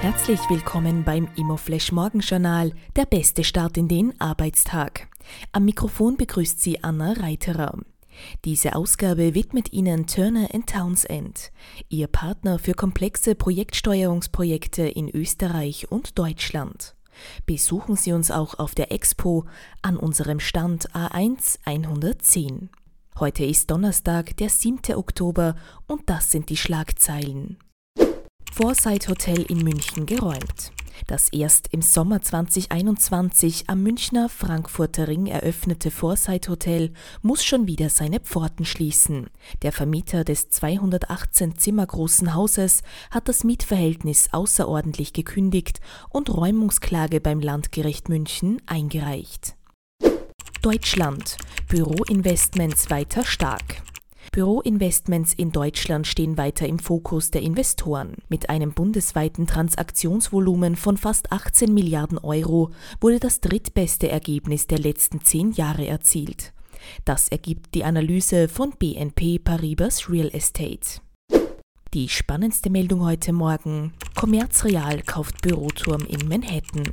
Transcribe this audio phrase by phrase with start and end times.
[0.00, 5.08] Herzlich willkommen beim Immoflash Morgenjournal, der beste Start in den Arbeitstag.
[5.52, 7.76] Am Mikrofon begrüßt Sie Anna Reiterer.
[8.46, 11.52] Diese Ausgabe widmet Ihnen Turner Townsend,
[11.90, 16.96] Ihr Partner für komplexe Projektsteuerungsprojekte in Österreich und Deutschland.
[17.44, 19.44] Besuchen Sie uns auch auf der Expo
[19.82, 22.70] an unserem Stand A1 110.
[23.18, 24.94] Heute ist Donnerstag, der 7.
[24.94, 27.58] Oktober und das sind die Schlagzeilen.
[28.60, 30.70] Foresight Hotel in München geräumt.
[31.06, 36.92] Das erst im Sommer 2021 am Münchner Frankfurter Ring eröffnete Foresight Hotel
[37.22, 39.30] muss schon wieder seine Pforten schließen.
[39.62, 47.40] Der Vermieter des 218 Zimmer großen Hauses hat das Mietverhältnis außerordentlich gekündigt und Räumungsklage beim
[47.40, 49.56] Landgericht München eingereicht.
[50.60, 51.38] Deutschland.
[51.66, 53.82] Büroinvestments weiter stark.
[54.32, 58.14] Büroinvestments in Deutschland stehen weiter im Fokus der Investoren.
[58.28, 65.20] Mit einem bundesweiten Transaktionsvolumen von fast 18 Milliarden Euro wurde das drittbeste Ergebnis der letzten
[65.22, 66.52] zehn Jahre erzielt.
[67.04, 71.00] Das ergibt die Analyse von BNP Paribas Real Estate.
[71.92, 73.94] Die spannendste Meldung heute Morgen.
[74.14, 76.84] Commerzreal kauft Büroturm in Manhattan.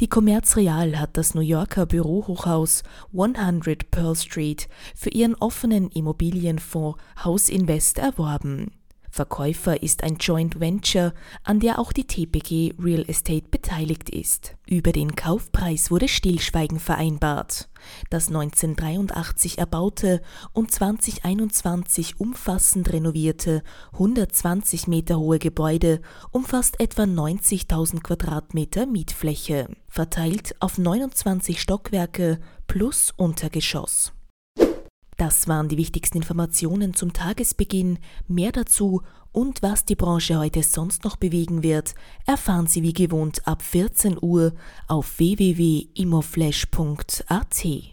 [0.00, 6.98] Die Commerz Real hat das New Yorker Bürohochhaus 100 Pearl Street für ihren offenen Immobilienfonds
[7.22, 8.72] House Invest erworben.
[9.12, 11.12] Verkäufer ist ein Joint Venture,
[11.44, 14.56] an der auch die TPG Real Estate beteiligt ist.
[14.66, 17.68] Über den Kaufpreis wurde Stillschweigen vereinbart.
[18.08, 20.22] Das 1983 erbaute
[20.54, 30.78] und 2021 umfassend renovierte 120 Meter hohe Gebäude umfasst etwa 90.000 Quadratmeter Mietfläche, verteilt auf
[30.78, 34.14] 29 Stockwerke plus Untergeschoss.
[35.16, 37.98] Das waren die wichtigsten Informationen zum Tagesbeginn.
[38.28, 41.94] Mehr dazu und was die Branche heute sonst noch bewegen wird,
[42.26, 44.52] erfahren Sie wie gewohnt ab 14 Uhr
[44.88, 47.92] auf www.imoflash.at.